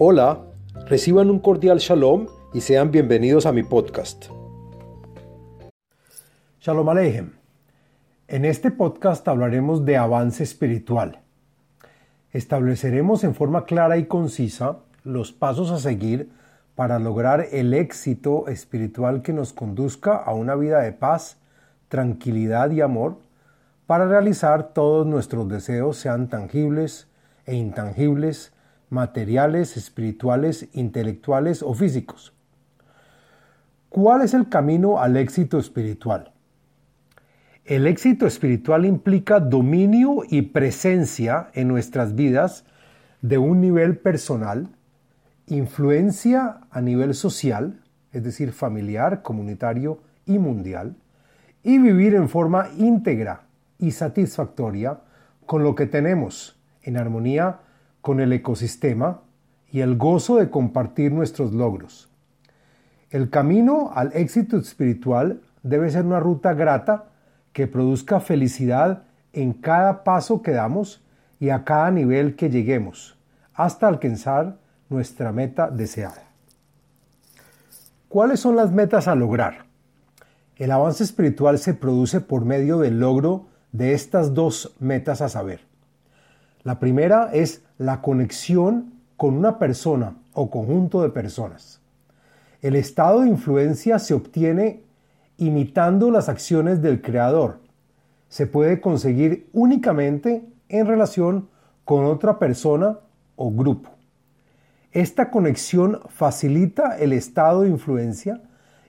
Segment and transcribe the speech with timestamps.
[0.00, 0.44] Hola,
[0.86, 4.26] reciban un cordial shalom y sean bienvenidos a mi podcast.
[6.60, 7.32] Shalom Aleichem.
[8.28, 11.22] En este podcast hablaremos de avance espiritual.
[12.30, 16.30] Estableceremos en forma clara y concisa los pasos a seguir
[16.76, 21.38] para lograr el éxito espiritual que nos conduzca a una vida de paz,
[21.88, 23.18] tranquilidad y amor,
[23.88, 27.08] para realizar todos nuestros deseos, sean tangibles
[27.46, 28.52] e intangibles,
[28.90, 32.32] materiales, espirituales, intelectuales o físicos.
[33.88, 36.32] ¿Cuál es el camino al éxito espiritual?
[37.64, 42.64] El éxito espiritual implica dominio y presencia en nuestras vidas
[43.20, 44.68] de un nivel personal,
[45.46, 50.96] influencia a nivel social, es decir, familiar, comunitario y mundial,
[51.62, 53.42] y vivir en forma íntegra
[53.78, 55.00] y satisfactoria
[55.44, 57.60] con lo que tenemos, en armonía
[58.08, 59.20] con el ecosistema
[59.70, 62.08] y el gozo de compartir nuestros logros.
[63.10, 67.10] El camino al éxito espiritual debe ser una ruta grata
[67.52, 69.02] que produzca felicidad
[69.34, 71.04] en cada paso que damos
[71.38, 73.18] y a cada nivel que lleguemos,
[73.52, 74.56] hasta alcanzar
[74.88, 76.30] nuestra meta deseada.
[78.08, 79.66] ¿Cuáles son las metas a lograr?
[80.56, 85.67] El avance espiritual se produce por medio del logro de estas dos metas a saber.
[86.68, 91.80] La primera es la conexión con una persona o conjunto de personas.
[92.60, 94.82] El estado de influencia se obtiene
[95.38, 97.60] imitando las acciones del creador.
[98.28, 101.48] Se puede conseguir únicamente en relación
[101.86, 102.98] con otra persona
[103.36, 103.88] o grupo.
[104.92, 108.42] Esta conexión facilita el estado de influencia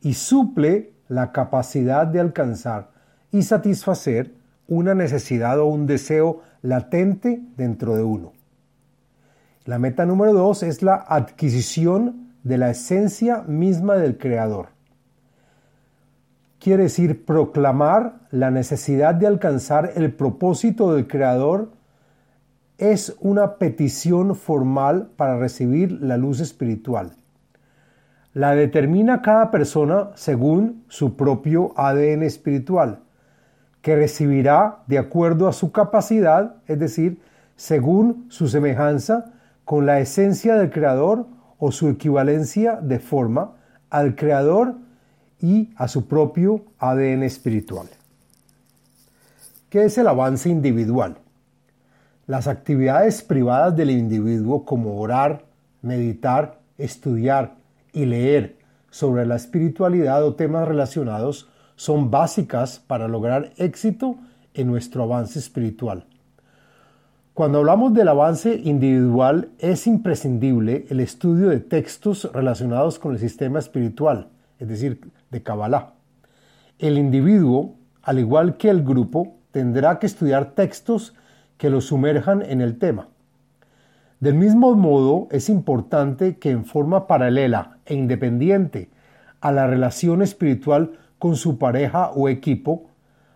[0.00, 2.92] y suple la capacidad de alcanzar
[3.32, 4.32] y satisfacer
[4.68, 8.32] una necesidad o un deseo latente dentro de uno.
[9.64, 14.68] La meta número dos es la adquisición de la esencia misma del creador.
[16.58, 21.72] Quiere decir proclamar la necesidad de alcanzar el propósito del creador
[22.78, 27.12] es una petición formal para recibir la luz espiritual.
[28.32, 33.03] La determina cada persona según su propio ADN espiritual
[33.84, 37.20] que recibirá de acuerdo a su capacidad, es decir,
[37.54, 39.34] según su semejanza
[39.66, 41.26] con la esencia del Creador
[41.58, 43.56] o su equivalencia de forma
[43.90, 44.76] al Creador
[45.38, 47.86] y a su propio ADN espiritual.
[49.68, 51.18] ¿Qué es el avance individual?
[52.26, 55.44] Las actividades privadas del individuo como orar,
[55.82, 57.56] meditar, estudiar
[57.92, 58.56] y leer
[58.90, 64.16] sobre la espiritualidad o temas relacionados son básicas para lograr éxito
[64.54, 66.06] en nuestro avance espiritual.
[67.34, 73.58] Cuando hablamos del avance individual es imprescindible el estudio de textos relacionados con el sistema
[73.58, 74.28] espiritual,
[74.60, 75.00] es decir,
[75.32, 75.94] de Kabbalah.
[76.78, 81.14] El individuo, al igual que el grupo, tendrá que estudiar textos
[81.58, 83.08] que lo sumerjan en el tema.
[84.20, 88.90] Del mismo modo, es importante que en forma paralela e independiente
[89.40, 90.92] a la relación espiritual
[91.24, 92.82] con su pareja o equipo,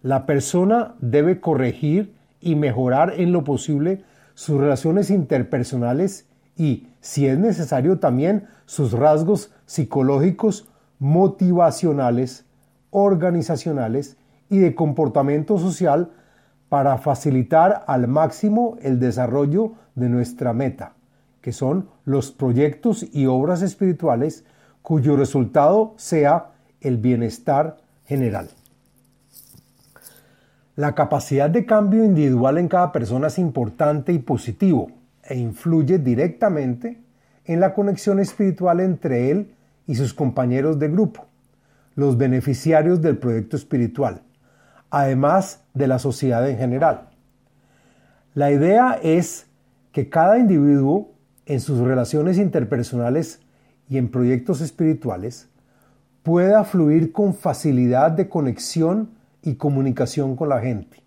[0.00, 4.02] la persona debe corregir y mejorar en lo posible
[4.32, 10.66] sus relaciones interpersonales y, si es necesario, también sus rasgos psicológicos,
[10.98, 12.46] motivacionales,
[12.88, 14.16] organizacionales
[14.48, 16.10] y de comportamiento social
[16.70, 20.94] para facilitar al máximo el desarrollo de nuestra meta,
[21.42, 24.46] que son los proyectos y obras espirituales
[24.80, 26.53] cuyo resultado sea
[26.84, 28.48] el bienestar general.
[30.76, 34.90] La capacidad de cambio individual en cada persona es importante y positivo
[35.22, 37.00] e influye directamente
[37.44, 39.54] en la conexión espiritual entre él
[39.86, 41.26] y sus compañeros de grupo,
[41.94, 44.22] los beneficiarios del proyecto espiritual,
[44.90, 47.08] además de la sociedad en general.
[48.34, 49.46] La idea es
[49.92, 51.12] que cada individuo
[51.46, 53.40] en sus relaciones interpersonales
[53.88, 55.48] y en proyectos espirituales
[56.24, 59.10] pueda fluir con facilidad de conexión
[59.42, 61.02] y comunicación con la gente.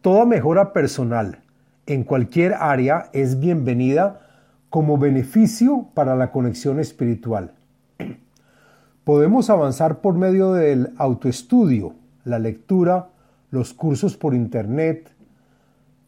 [0.00, 1.40] Toda mejora personal
[1.86, 4.26] en cualquier área es bienvenida
[4.70, 7.52] como beneficio para la conexión espiritual.
[9.04, 11.94] Podemos avanzar por medio del autoestudio,
[12.24, 13.10] la lectura,
[13.50, 15.10] los cursos por internet,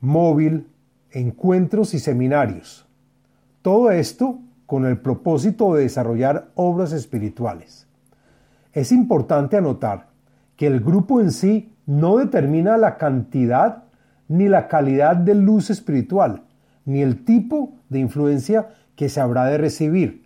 [0.00, 0.66] móvil,
[1.12, 2.88] encuentros y seminarios.
[3.62, 7.86] Todo esto con el propósito de desarrollar obras espirituales.
[8.76, 10.08] Es importante anotar
[10.54, 13.84] que el grupo en sí no determina la cantidad
[14.28, 16.42] ni la calidad de luz espiritual,
[16.84, 20.24] ni el tipo de influencia que se habrá de recibir.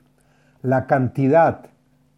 [0.62, 1.66] La cantidad,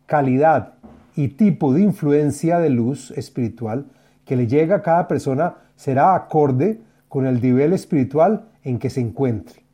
[0.07, 0.73] calidad
[1.17, 3.85] y tipo de influencia de luz espiritual
[4.25, 6.81] que le llega a cada persona será acorde
[7.11, 9.65] con el nivel espiritual en que se encuentre.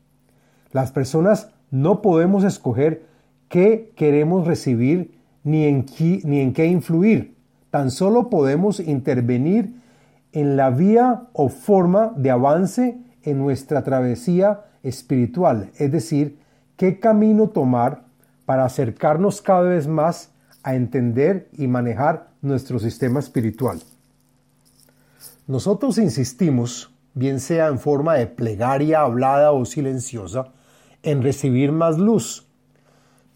[0.73, 3.07] Las personas no podemos escoger
[3.49, 5.18] qué queremos recibir
[5.49, 7.35] ni en, qué, ni en qué influir.
[7.71, 9.73] Tan solo podemos intervenir
[10.33, 16.39] en la vía o forma de avance en nuestra travesía espiritual, es decir,
[16.77, 18.05] qué camino tomar
[18.45, 23.81] para acercarnos cada vez más a entender y manejar nuestro sistema espiritual.
[25.47, 30.53] Nosotros insistimos, bien sea en forma de plegaria hablada o silenciosa,
[31.03, 32.48] en recibir más luz.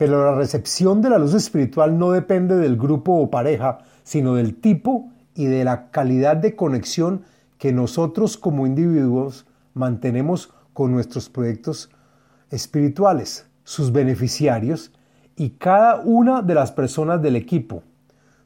[0.03, 4.57] Pero la recepción de la luz espiritual no depende del grupo o pareja, sino del
[4.57, 7.23] tipo y de la calidad de conexión
[7.57, 11.89] que nosotros como individuos mantenemos con nuestros proyectos
[12.51, 14.91] espirituales, sus beneficiarios
[15.37, 17.85] y cada una de las personas del equipo.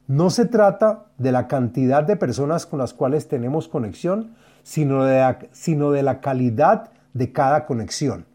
[0.05, 5.21] No se trata de la cantidad de personas con las cuales tenemos conexión, sino de
[5.21, 8.27] la, sino de la calidad de cada conexión.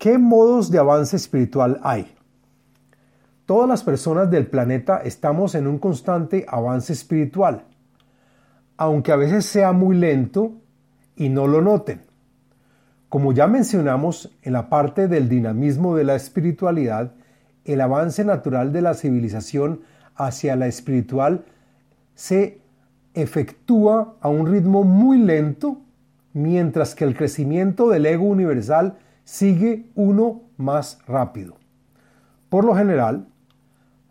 [0.00, 2.10] ¿Qué modos de avance espiritual hay?
[3.44, 7.66] Todas las personas del planeta estamos en un constante avance espiritual,
[8.78, 10.54] aunque a veces sea muy lento
[11.16, 12.00] y no lo noten.
[13.10, 17.12] Como ya mencionamos en la parte del dinamismo de la espiritualidad,
[17.66, 19.82] el avance natural de la civilización
[20.14, 21.44] hacia la espiritual
[22.14, 22.62] se
[23.12, 25.82] efectúa a un ritmo muy lento,
[26.32, 28.96] mientras que el crecimiento del ego universal
[29.30, 31.54] sigue uno más rápido.
[32.48, 33.28] Por lo general,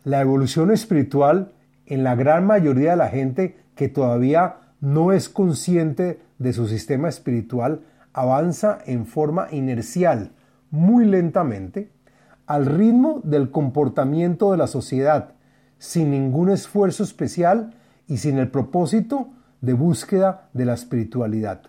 [0.05, 1.51] la evolución espiritual
[1.87, 7.09] en la gran mayoría de la gente que todavía no es consciente de su sistema
[7.09, 7.81] espiritual
[8.13, 10.31] avanza en forma inercial,
[10.71, 11.91] muy lentamente,
[12.45, 15.33] al ritmo del comportamiento de la sociedad,
[15.79, 17.75] sin ningún esfuerzo especial
[18.07, 19.27] y sin el propósito
[19.59, 21.63] de búsqueda de la espiritualidad.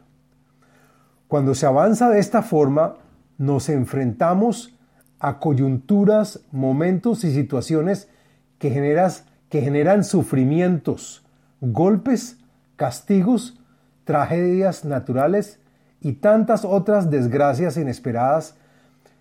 [1.26, 2.94] Cuando se avanza de esta forma,
[3.40, 4.78] nos enfrentamos
[5.18, 8.10] a coyunturas, momentos y situaciones
[8.58, 11.24] que, generas, que generan sufrimientos,
[11.62, 12.36] golpes,
[12.76, 13.58] castigos,
[14.04, 15.58] tragedias naturales
[16.02, 18.56] y tantas otras desgracias inesperadas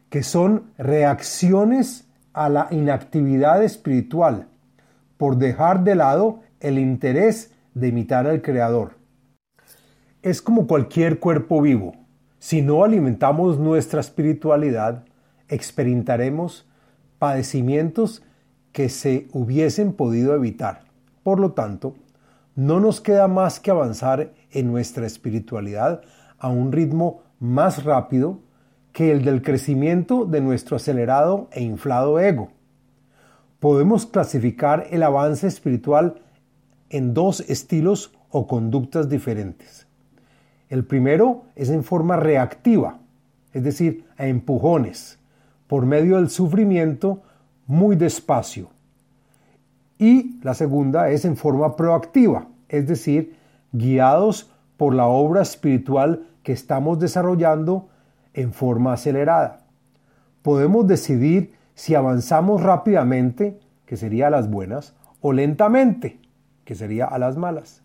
[0.10, 4.50] que son reacciones a la inactividad espiritual
[5.16, 8.98] por dejar de lado el interés de imitar al Creador.
[10.22, 11.99] Es como cualquier cuerpo vivo.
[12.40, 15.04] Si no alimentamos nuestra espiritualidad,
[15.50, 16.66] experimentaremos
[17.18, 18.24] padecimientos
[18.72, 20.84] que se hubiesen podido evitar.
[21.22, 21.96] Por lo tanto,
[22.56, 26.02] no nos queda más que avanzar en nuestra espiritualidad
[26.38, 28.40] a un ritmo más rápido
[28.94, 32.52] que el del crecimiento de nuestro acelerado e inflado ego.
[33.60, 36.22] Podemos clasificar el avance espiritual
[36.90, 39.89] en dos estilos o conductas diferentes.
[40.70, 43.00] El primero es en forma reactiva,
[43.54, 45.20] es decir, a empujones,
[45.68, 47.24] por medio del sufrimiento
[47.66, 48.70] muy despacio.
[49.98, 53.36] Y la segunda es en forma proactiva, es decir,
[53.72, 57.90] guiados por la obra espiritual que estamos desarrollando
[58.34, 59.66] en forma acelerada.
[60.42, 66.20] Podemos decidir si avanzamos rápidamente, que sería a las buenas, o lentamente,
[66.64, 67.82] que sería a las malas.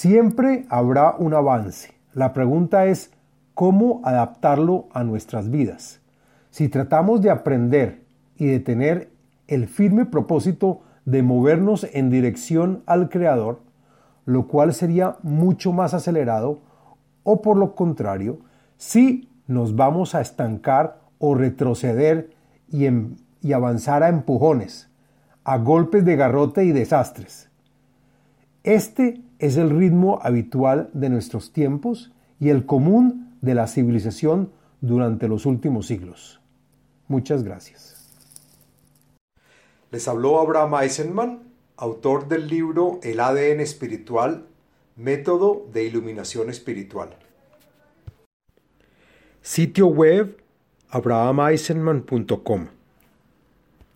[0.00, 1.92] Siempre habrá un avance.
[2.14, 3.10] La pregunta es
[3.52, 6.00] cómo adaptarlo a nuestras vidas.
[6.48, 9.10] Si tratamos de aprender y de tener
[9.46, 13.60] el firme propósito de movernos en dirección al Creador,
[14.24, 16.62] lo cual sería mucho más acelerado,
[17.22, 18.38] o por lo contrario,
[18.78, 22.30] si nos vamos a estancar o retroceder
[22.70, 22.86] y,
[23.42, 24.88] y avanzar a empujones,
[25.44, 27.50] a golpes de garrote y desastres.
[28.64, 35.28] Este es el ritmo habitual de nuestros tiempos y el común de la civilización durante
[35.28, 36.40] los últimos siglos.
[37.08, 37.96] Muchas gracias.
[39.90, 41.40] Les habló Abraham Eisenman,
[41.76, 44.46] autor del libro El ADN espiritual,
[44.96, 47.16] método de iluminación espiritual.
[49.40, 50.36] Sitio web
[50.90, 52.79] abrahameisenman.com